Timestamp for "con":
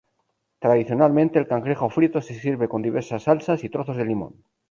2.67-2.81